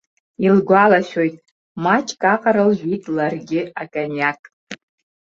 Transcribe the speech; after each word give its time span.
Илгәалашәоит, 0.45 1.35
маҷк 1.83 2.21
аҟара 2.33 2.63
лжәит 2.69 3.03
ларгьы 3.15 3.61
акониак. 3.81 4.41